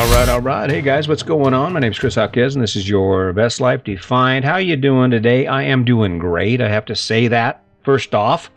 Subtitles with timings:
[0.00, 0.70] All right, all right.
[0.70, 1.74] Hey guys, what's going on?
[1.74, 4.46] My name is Chris Hawkes, and this is your Best Life Defined.
[4.46, 5.46] How you doing today?
[5.46, 6.62] I am doing great.
[6.62, 8.50] I have to say that first off.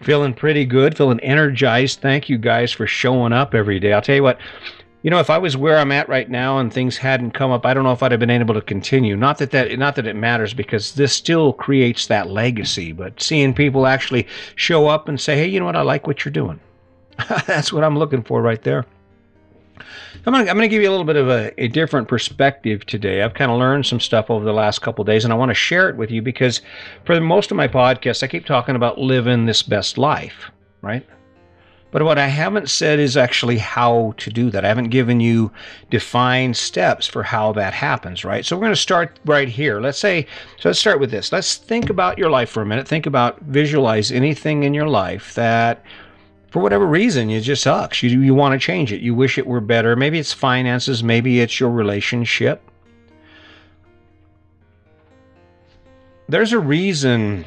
[0.00, 2.00] Feeling pretty good, feeling energized.
[2.00, 3.92] Thank you guys for showing up every day.
[3.92, 4.40] I'll tell you what,
[5.02, 7.66] you know, if I was where I'm at right now and things hadn't come up,
[7.66, 9.16] I don't know if I'd have been able to continue.
[9.18, 13.52] Not that that not that it matters because this still creates that legacy, but seeing
[13.52, 15.76] people actually show up and say, "Hey, you know what?
[15.76, 16.58] I like what you're doing."
[17.46, 18.86] That's what I'm looking for right there.
[20.26, 23.22] I'm going to give you a little bit of a, a different perspective today.
[23.22, 25.54] I've kind of learned some stuff over the last couple days, and I want to
[25.54, 26.60] share it with you because
[27.04, 30.50] for most of my podcasts, I keep talking about living this best life,
[30.82, 31.06] right?
[31.92, 34.64] But what I haven't said is actually how to do that.
[34.64, 35.50] I haven't given you
[35.90, 38.44] defined steps for how that happens, right?
[38.44, 39.80] So we're going to start right here.
[39.80, 40.26] Let's say,
[40.58, 41.32] so let's start with this.
[41.32, 42.86] Let's think about your life for a minute.
[42.86, 45.82] Think about, visualize anything in your life that
[46.50, 48.02] for whatever reason, it just sucks.
[48.02, 49.00] You, you want to change it.
[49.00, 49.96] You wish it were better.
[49.96, 52.62] Maybe it's finances, maybe it's your relationship.
[56.28, 57.44] There's a reason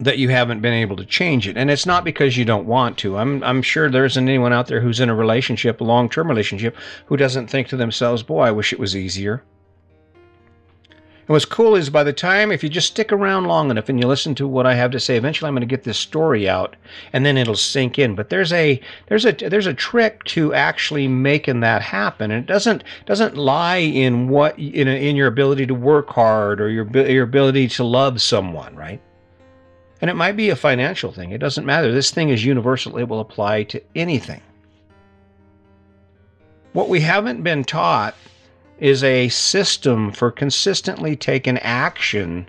[0.00, 1.56] that you haven't been able to change it.
[1.56, 3.16] And it's not because you don't want to.
[3.16, 6.28] I'm, I'm sure there isn't anyone out there who's in a relationship, a long term
[6.28, 9.44] relationship, who doesn't think to themselves, boy, I wish it was easier.
[11.26, 13.98] And what's cool is by the time, if you just stick around long enough and
[13.98, 16.46] you listen to what I have to say, eventually I'm going to get this story
[16.46, 16.76] out,
[17.14, 18.14] and then it'll sink in.
[18.14, 22.46] But there's a there's a there's a trick to actually making that happen, and it
[22.46, 26.86] doesn't doesn't lie in what in a, in your ability to work hard or your
[27.08, 29.00] your ability to love someone, right?
[30.02, 31.30] And it might be a financial thing.
[31.30, 31.90] It doesn't matter.
[31.90, 32.98] This thing is universal.
[32.98, 34.42] It will apply to anything.
[36.74, 38.14] What we haven't been taught
[38.78, 42.48] is a system for consistently taking action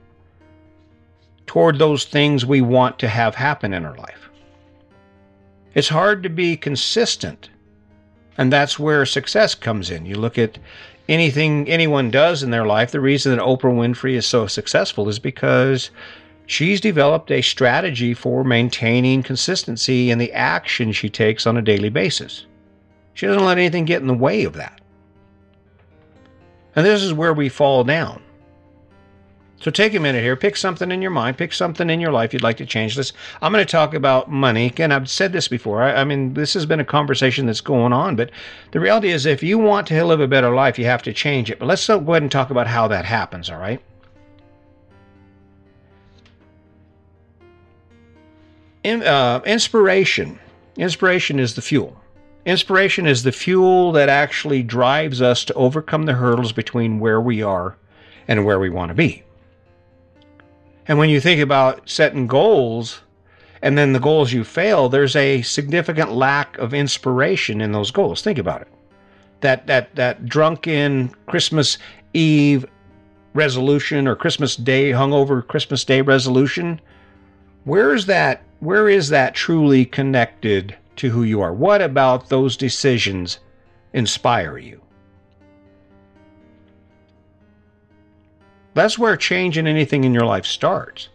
[1.45, 4.29] toward those things we want to have happen in our life.
[5.73, 7.49] It's hard to be consistent,
[8.37, 10.05] and that's where success comes in.
[10.05, 10.57] You look at
[11.07, 15.19] anything anyone does in their life, the reason that Oprah Winfrey is so successful is
[15.19, 15.91] because
[16.45, 21.89] she's developed a strategy for maintaining consistency in the action she takes on a daily
[21.89, 22.45] basis.
[23.13, 24.81] She doesn't let anything get in the way of that.
[26.75, 28.21] And this is where we fall down.
[29.61, 32.33] So take a minute here, pick something in your mind, pick something in your life
[32.33, 32.95] you'd like to change.
[32.95, 34.67] This I'm going to talk about money.
[34.67, 35.81] Again, I've said this before.
[35.81, 38.31] I, I, mean, this has been a conversation that's going on, but
[38.71, 41.49] the reality is if you want to live a better life, you have to change
[41.49, 41.59] it.
[41.59, 43.81] But let's go ahead and talk about how that happens, all right?
[48.83, 50.37] In, uh, inspiration.
[50.77, 51.99] Inspiration is the fuel.
[52.45, 57.41] Inspiration is the fuel that actually drives us to overcome the hurdles between where we
[57.41, 57.75] are
[58.27, 59.23] and where we want to be.
[60.87, 63.01] And when you think about setting goals
[63.63, 68.21] and then the goals you fail, there's a significant lack of inspiration in those goals.
[68.21, 68.67] Think about it.
[69.41, 71.79] That that that drunken Christmas
[72.13, 72.65] Eve
[73.33, 76.79] resolution or Christmas Day hungover Christmas Day resolution,
[77.63, 81.53] where is that where is that truly connected to who you are?
[81.53, 83.39] What about those decisions
[83.93, 84.81] inspire you?
[88.73, 91.09] That's where change in anything in your life starts.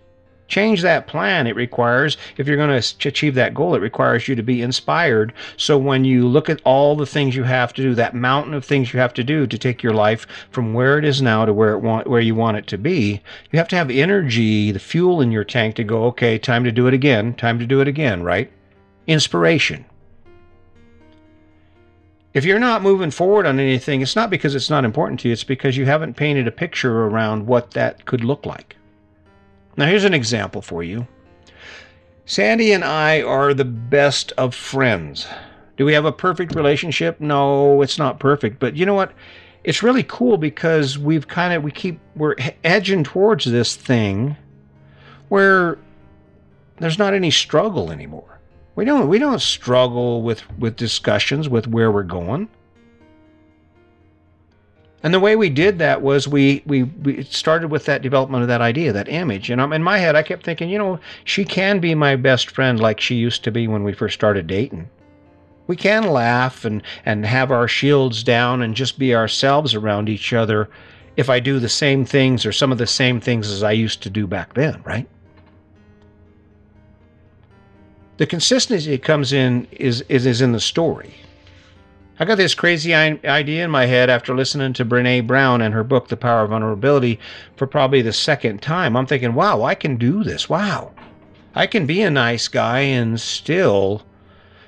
[0.48, 1.46] Change that plan.
[1.46, 5.32] It requires, if you're going to achieve that goal, it requires you to be inspired.
[5.56, 8.64] So when you look at all the things you have to do, that mountain of
[8.64, 11.52] things you have to do to take your life from where it is now to
[11.52, 13.20] where it want, where you want it to be,
[13.52, 16.72] you have to have energy, the fuel in your tank to go, okay, time to
[16.72, 18.50] do it again, time to do it again, right?
[19.10, 19.84] Inspiration.
[22.32, 25.32] If you're not moving forward on anything, it's not because it's not important to you,
[25.32, 28.76] it's because you haven't painted a picture around what that could look like.
[29.76, 31.08] Now, here's an example for you.
[32.24, 35.26] Sandy and I are the best of friends.
[35.76, 37.20] Do we have a perfect relationship?
[37.20, 38.60] No, it's not perfect.
[38.60, 39.12] But you know what?
[39.64, 44.36] It's really cool because we've kind of, we keep, we're edging towards this thing
[45.28, 45.78] where
[46.78, 48.39] there's not any struggle anymore.
[48.74, 52.48] We don't we don't struggle with with discussions with where we're going.
[55.02, 58.48] And the way we did that was we, we, we started with that development of
[58.48, 59.48] that idea, that image.
[59.48, 62.50] And I'm, in my head, I kept thinking, you know, she can be my best
[62.50, 64.90] friend like she used to be when we first started dating.
[65.68, 70.34] We can laugh and, and have our shields down and just be ourselves around each
[70.34, 70.68] other
[71.16, 74.02] if I do the same things or some of the same things as I used
[74.02, 75.08] to do back then, right?
[78.20, 81.14] The consistency that comes in is, is, is in the story.
[82.18, 85.82] I got this crazy idea in my head after listening to Brene Brown and her
[85.82, 87.18] book, The Power of Vulnerability,
[87.56, 88.94] for probably the second time.
[88.94, 90.50] I'm thinking, wow, I can do this.
[90.50, 90.92] Wow.
[91.54, 94.02] I can be a nice guy and still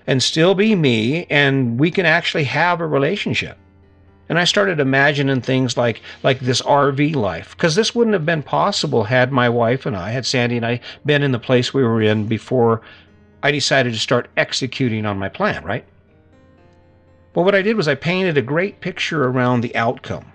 [0.06, 3.58] and still be me and we can actually have a relationship.
[4.30, 8.42] And I started imagining things like like this RV life because this wouldn't have been
[8.42, 11.82] possible had my wife and I had Sandy and I been in the place we
[11.82, 12.80] were in before
[13.42, 15.84] I decided to start executing on my plan, right?
[17.34, 20.32] Well, what I did was I painted a great picture around the outcome.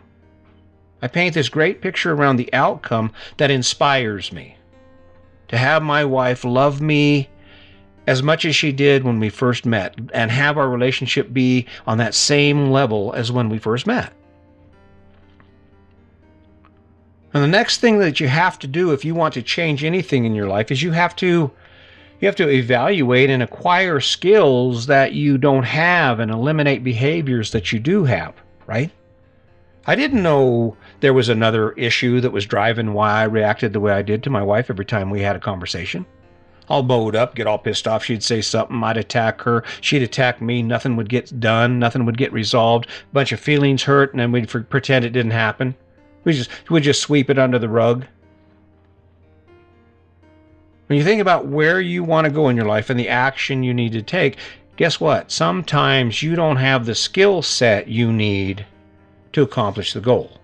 [1.01, 4.57] I paint this great picture around the outcome that inspires me.
[5.49, 7.29] To have my wife love me
[8.07, 11.99] as much as she did when we first met and have our relationship be on
[11.99, 14.11] that same level as when we first met.
[17.33, 20.25] And the next thing that you have to do if you want to change anything
[20.25, 21.51] in your life is you have to
[22.19, 27.71] you have to evaluate and acquire skills that you don't have and eliminate behaviors that
[27.71, 28.33] you do have,
[28.65, 28.91] right?
[29.85, 33.93] I didn't know there was another issue that was driving why I reacted the way
[33.93, 36.05] I did to my wife every time we had a conversation.
[36.69, 38.03] All bowed up, get all pissed off.
[38.03, 39.63] She'd say something, I'd attack her.
[39.79, 40.61] She'd attack me.
[40.61, 41.79] Nothing would get done.
[41.79, 42.87] Nothing would get resolved.
[42.87, 45.75] A bunch of feelings hurt, and then we'd pretend it didn't happen.
[46.25, 48.05] We just we'd just sweep it under the rug.
[50.87, 53.63] When you think about where you want to go in your life and the action
[53.63, 54.37] you need to take,
[54.77, 55.31] guess what?
[55.31, 58.65] Sometimes you don't have the skill set you need
[59.33, 60.39] to accomplish the goal.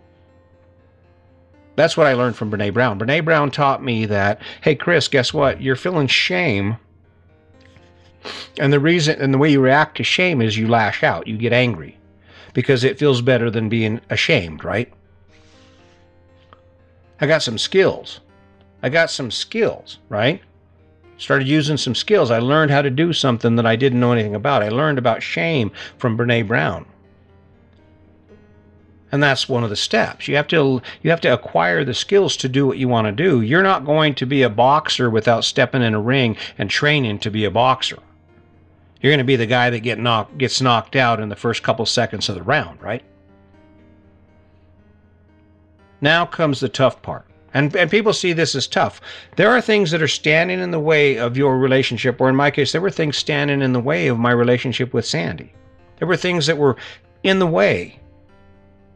[1.76, 3.00] That's what I learned from Brene Brown.
[3.00, 5.62] Brene Brown taught me that, hey, Chris, guess what?
[5.62, 6.78] You're feeling shame.
[8.60, 11.38] And the reason and the way you react to shame is you lash out, you
[11.38, 11.98] get angry
[12.54, 14.94] because it feels better than being ashamed, right?
[17.20, 18.20] I got some skills.
[18.84, 20.42] I got some skills, right?
[21.18, 22.30] Started using some skills.
[22.30, 24.62] I learned how to do something that I didn't know anything about.
[24.62, 26.86] I learned about shame from Brene Brown.
[29.10, 30.28] And that's one of the steps.
[30.28, 33.12] You have to you have to acquire the skills to do what you want to
[33.12, 33.42] do.
[33.42, 37.32] You're not going to be a boxer without stepping in a ring and training to
[37.32, 38.00] be a boxer.
[39.00, 41.64] You're going to be the guy that get knocked gets knocked out in the first
[41.64, 43.04] couple seconds of the round, right?
[46.02, 47.28] Now comes the tough part.
[47.54, 49.00] And, and people see this as tough.
[49.36, 52.50] There are things that are standing in the way of your relationship, or in my
[52.50, 55.54] case, there were things standing in the way of my relationship with Sandy.
[56.00, 56.78] There were things that were
[57.22, 58.00] in the way.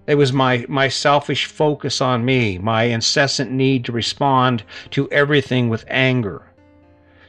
[0.08, 5.70] It was my, my selfish focus on me, my incessant need to respond to everything
[5.70, 6.42] with anger,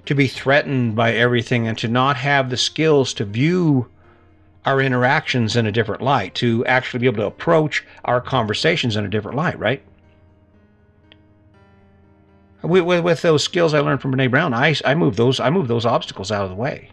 [0.06, 3.88] to be threatened by everything, and to not have the skills to view
[4.64, 9.04] our interactions in a different light, to actually be able to approach our conversations in
[9.04, 9.82] a different light, right?
[12.62, 15.50] With, with, with, those skills I learned from Brene Brown, I, I move those I
[15.50, 16.90] move those obstacles out of the way.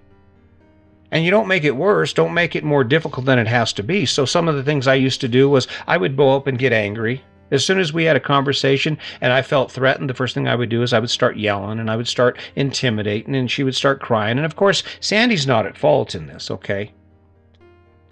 [1.12, 3.84] And you don't make it worse, don't make it more difficult than it has to
[3.84, 4.06] be.
[4.06, 6.60] So some of the things I used to do was I would go up and
[6.60, 7.24] get angry.
[7.52, 10.56] As soon as we had a conversation and I felt threatened, the first thing I
[10.56, 13.76] would do is I would start yelling and I would start intimidating and she would
[13.76, 14.38] start crying.
[14.38, 16.92] And of course, Sandy's not at fault in this, okay?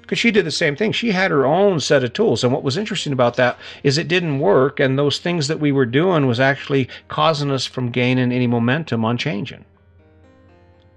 [0.04, 0.92] Because she did the same thing.
[0.92, 2.44] She had her own set of tools.
[2.44, 4.80] And what was interesting about that is it didn't work.
[4.80, 9.06] And those things that we were doing was actually causing us from gaining any momentum
[9.06, 9.64] on changing.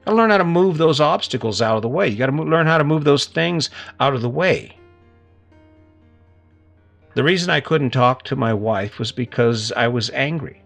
[0.07, 2.09] I learn how to move those obstacles out of the way.
[2.09, 3.71] You got to learn how to move those things
[4.01, 4.77] out of the way.
[7.15, 10.63] The reason I couldn't talk to my wife was because I was angry.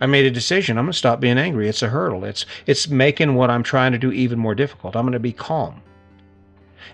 [0.00, 0.76] I made a decision.
[0.76, 1.68] I'm going to stop being angry.
[1.68, 2.24] It's a hurdle.
[2.24, 4.96] It's it's making what I'm trying to do even more difficult.
[4.96, 5.82] I'm going to be calm.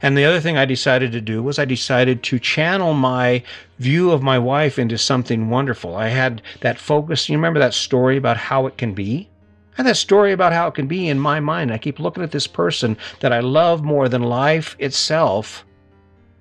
[0.03, 3.43] And the other thing I decided to do was I decided to channel my
[3.79, 5.97] view of my wife into something wonderful.
[5.97, 7.29] I had that focus.
[7.29, 9.29] You remember that story about how it can be?
[9.75, 11.73] I had that story about how it can be in my mind.
[11.73, 15.65] I keep looking at this person that I love more than life itself,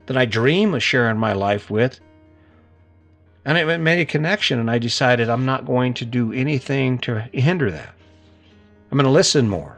[0.06, 2.00] that I dream of sharing my life with.
[3.44, 7.30] And it made a connection, and I decided I'm not going to do anything to
[7.32, 7.94] hinder that.
[8.90, 9.78] I'm going to listen more.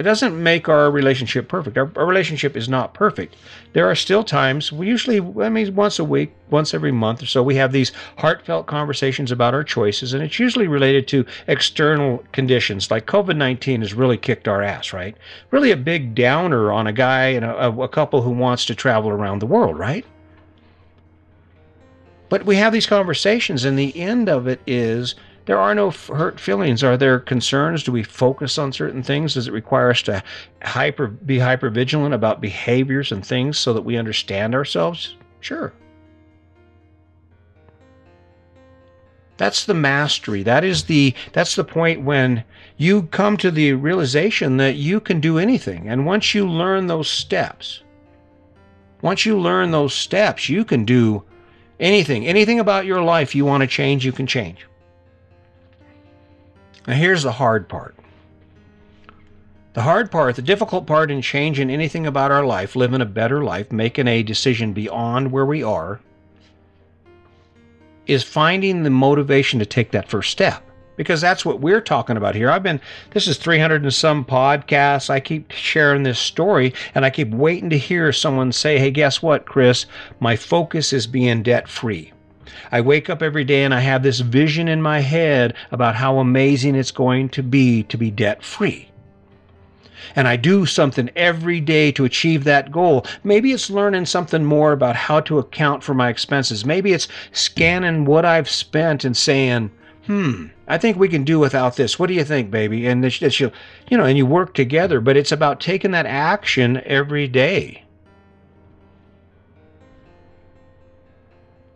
[0.00, 1.76] It doesn't make our relationship perfect.
[1.76, 3.36] Our, our, relationship is not perfect.
[3.74, 7.26] There are still times, we usually, I mean, once a week, once every month or
[7.26, 12.24] so, we have these heartfelt conversations about our choices, and it's usually related to external
[12.32, 12.90] conditions.
[12.90, 15.14] Like COVID 19 has really kicked our ass, right?
[15.50, 19.10] Really a big downer on a guy and a, a couple who wants to travel
[19.10, 20.06] around the world, right?
[22.30, 25.14] But we have these conversations, and the end of it is
[25.50, 26.84] there are no hurt feelings.
[26.84, 27.82] Are there concerns?
[27.82, 29.34] Do we focus on certain things?
[29.34, 30.22] Does it require us to
[30.62, 35.16] hyper be hyper vigilant about behaviors and things so that we understand ourselves?
[35.40, 35.72] Sure.
[39.38, 40.44] That's the mastery.
[40.44, 42.44] That is the that's the point when
[42.76, 45.88] you come to the realization that you can do anything.
[45.88, 47.82] And once you learn those steps,
[49.02, 51.24] once you learn those steps, you can do
[51.80, 52.24] anything.
[52.28, 54.64] Anything about your life you want to change, you can change.
[56.90, 57.94] Now, here's the hard part
[59.74, 63.44] The hard part, the difficult part in changing anything about our life, living a better
[63.44, 66.00] life, making a decision beyond where we are,
[68.08, 70.64] is finding the motivation to take that first step.
[70.96, 72.50] Because that's what we're talking about here.
[72.50, 72.80] I've been,
[73.12, 75.10] this is 300 and some podcasts.
[75.10, 79.22] I keep sharing this story and I keep waiting to hear someone say, hey, guess
[79.22, 79.86] what, Chris?
[80.18, 82.12] My focus is being debt free.
[82.72, 86.18] I wake up every day and I have this vision in my head about how
[86.18, 88.90] amazing it's going to be to be debt free
[90.16, 93.06] and I do something every day to achieve that goal.
[93.24, 96.64] Maybe it's learning something more about how to account for my expenses.
[96.64, 99.70] Maybe it's scanning what I've spent and saying,
[100.06, 101.98] hmm, I think we can do without this.
[101.98, 102.86] What do you think, baby?
[102.86, 103.50] And you
[103.96, 107.84] know, and you work together, but it's about taking that action every day.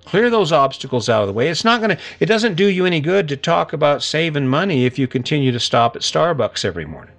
[0.04, 1.48] Clear those obstacles out of the way.
[1.48, 4.84] It's not going to, it doesn't do you any good to talk about saving money
[4.84, 7.14] if you continue to stop at Starbucks every morning.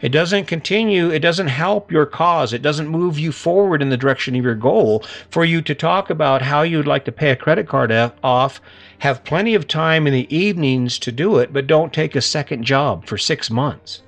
[0.00, 3.96] It doesn't continue, it doesn't help your cause, it doesn't move you forward in the
[3.96, 7.36] direction of your goal for you to talk about how you'd like to pay a
[7.36, 7.90] credit card
[8.22, 8.60] off,
[9.00, 12.62] have plenty of time in the evenings to do it, but don't take a second
[12.62, 14.02] job for six months.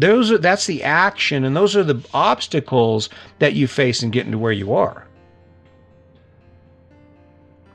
[0.00, 4.32] Those are, that's the action, and those are the obstacles that you face in getting
[4.32, 5.06] to where you are.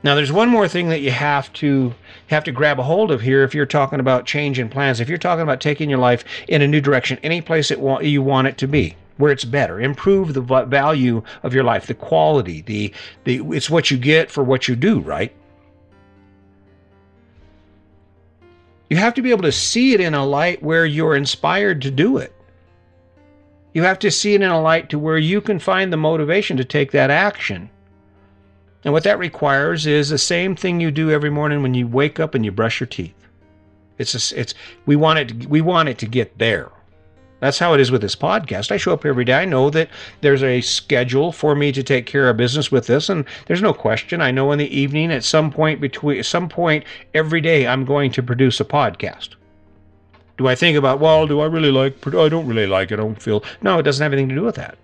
[0.02, 1.94] Now, there's one more thing that you have to
[2.26, 4.98] have to grab a hold of here if you're talking about changing plans.
[4.98, 8.22] If you're talking about taking your life in a new direction, any place it you
[8.22, 12.60] want it to be, where it's better, improve the value of your life, the quality,
[12.62, 12.92] the
[13.22, 15.32] the it's what you get for what you do, right?
[18.88, 21.90] You have to be able to see it in a light where you're inspired to
[21.90, 22.32] do it.
[23.74, 26.56] You have to see it in a light to where you can find the motivation
[26.56, 27.68] to take that action.
[28.84, 32.20] And what that requires is the same thing you do every morning when you wake
[32.20, 33.14] up and you brush your teeth.
[33.98, 36.70] It's it's we want it to, we want it to get there.
[37.40, 38.72] That's how it is with this podcast.
[38.72, 39.34] I show up every day.
[39.34, 39.90] I know that
[40.22, 43.74] there's a schedule for me to take care of business with this, and there's no
[43.74, 44.22] question.
[44.22, 48.10] I know in the evening, at some point between some point every day, I'm going
[48.12, 49.30] to produce a podcast.
[50.38, 51.26] Do I think about well?
[51.26, 52.06] Do I really like?
[52.06, 52.94] I don't really like it.
[52.94, 53.44] I don't feel.
[53.62, 54.78] No, it doesn't have anything to do with that.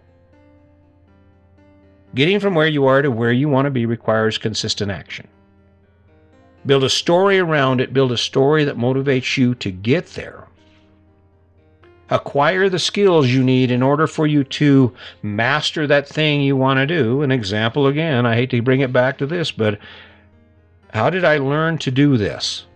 [2.14, 5.26] Getting from where you are to where you want to be requires consistent action.
[6.66, 10.42] Build a story around it, build a story that motivates you to get there.
[12.11, 14.92] Acquire the skills you need in order for you to
[15.23, 17.23] master that thing you want to do.
[17.23, 19.78] An example again, I hate to bring it back to this, but
[20.92, 22.66] how did I learn to do this?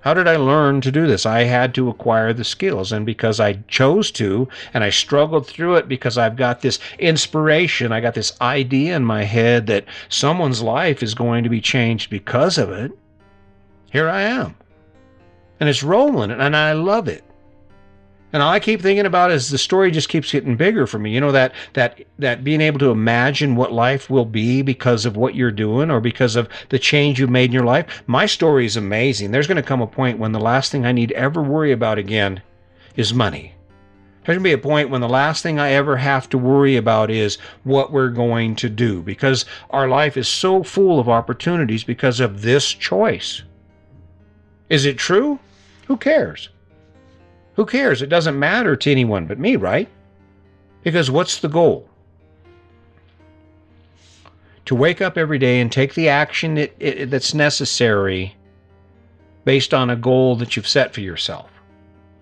[0.00, 1.24] How did I learn to do this?
[1.24, 2.92] I had to acquire the skills.
[2.92, 7.90] And because I chose to, and I struggled through it because I've got this inspiration,
[7.90, 12.10] I got this idea in my head that someone's life is going to be changed
[12.10, 12.92] because of it,
[13.90, 14.56] here I am.
[15.58, 17.24] And it's rolling, and I love it.
[18.34, 21.12] And all I keep thinking about is the story just keeps getting bigger for me.
[21.14, 25.16] You know that that that being able to imagine what life will be because of
[25.16, 28.02] what you're doing or because of the change you've made in your life.
[28.08, 29.30] My story is amazing.
[29.30, 31.96] There's going to come a point when the last thing I need ever worry about
[31.96, 32.42] again
[32.96, 33.54] is money.
[34.24, 36.76] There's going to be a point when the last thing I ever have to worry
[36.76, 41.84] about is what we're going to do because our life is so full of opportunities
[41.84, 43.42] because of this choice.
[44.68, 45.38] Is it true?
[45.86, 46.48] Who cares?
[47.54, 48.02] Who cares?
[48.02, 49.88] It doesn't matter to anyone but me, right?
[50.82, 51.88] Because what's the goal?
[54.66, 58.34] To wake up every day and take the action it, that's necessary
[59.44, 61.50] based on a goal that you've set for yourself.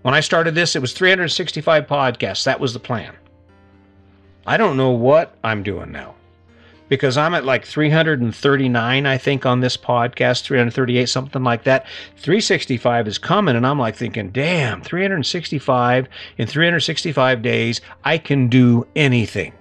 [0.01, 2.43] When I started this, it was 365 podcasts.
[2.43, 3.15] That was the plan.
[4.45, 6.15] I don't know what I'm doing now
[6.93, 11.87] because I'm at like 339, I think, on this podcast, 338, something like that.
[12.17, 16.07] 365 is coming, and I'm like thinking, damn, 365
[16.37, 19.53] in 365 days, I can do anything.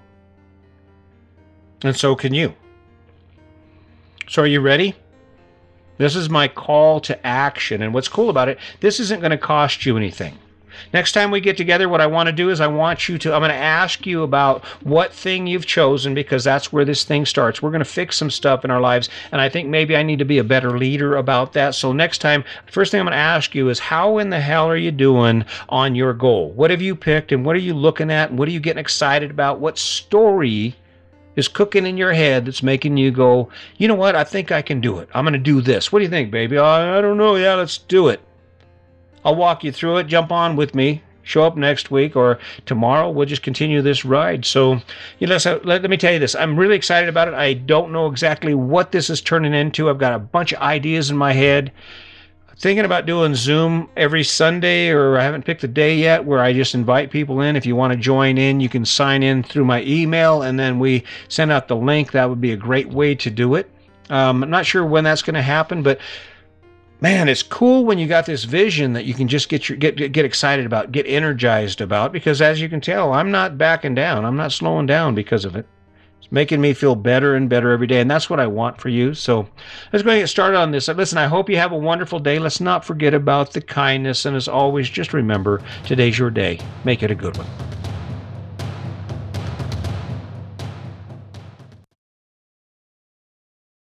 [1.83, 2.55] And so can you.
[4.29, 4.95] So, are you ready?
[5.97, 7.81] This is my call to action.
[7.81, 10.39] And what's cool about it, this isn't going to cost you anything.
[10.93, 13.35] Next time we get together, what I want to do is I want you to,
[13.35, 17.27] I'm going to ask you about what thing you've chosen because that's where this thing
[17.27, 17.63] starts.
[17.63, 19.09] We're going to fix some stuff in our lives.
[19.31, 21.75] And I think maybe I need to be a better leader about that.
[21.75, 24.69] So next time, first thing I'm going to ask you is how in the hell
[24.69, 26.51] are you doing on your goal?
[26.53, 28.81] What have you picked and what are you looking at and what are you getting
[28.81, 29.61] excited about?
[29.61, 30.77] What story
[31.37, 33.49] is cooking in your head that's making you go,
[33.79, 34.15] you know what?
[34.15, 35.09] I think I can do it.
[35.15, 35.91] I'm going to do this.
[35.91, 36.59] What do you think, baby?
[36.59, 37.37] I don't know.
[37.37, 38.21] Yeah, let's do it.
[39.25, 40.05] I'll walk you through it.
[40.09, 41.03] Jump on with me.
[41.25, 43.09] Show up next week or tomorrow.
[43.09, 44.45] We'll just continue this ride.
[44.45, 44.81] So,
[45.21, 46.35] you know, so let, let me tell you this.
[46.35, 47.35] I'm really excited about it.
[47.35, 49.89] I don't know exactly what this is turning into.
[49.89, 51.71] I've got a bunch of ideas in my head.
[52.59, 56.53] thinking about doing Zoom every Sunday, or I haven't picked a day yet where I
[56.53, 57.57] just invite people in.
[57.57, 60.79] If you want to join in, you can sign in through my email and then
[60.79, 62.13] we send out the link.
[62.13, 63.71] That would be a great way to do it.
[64.11, 65.99] Um, I'm not sure when that's going to happen, but
[67.03, 69.97] man, it's cool when you got this vision that you can just get your get
[69.97, 72.13] get excited about, get energized about.
[72.13, 74.25] Because as you can tell, I'm not backing down.
[74.25, 75.67] I'm not slowing down because of it.
[76.21, 78.89] It's making me feel better and better every day, and that's what I want for
[78.89, 79.13] you.
[79.13, 79.49] So
[79.93, 80.89] let's go and get started on this.
[80.89, 82.39] Uh, listen, I hope you have a wonderful day.
[82.39, 86.61] Let's not forget about the kindness, and as always, just remember today's your day.
[86.85, 87.82] Make it a good one.